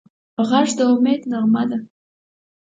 غږ 0.49 0.67
د 0.77 0.79
امید 0.91 1.21
نغمه 1.31 1.63
ده 1.69 1.77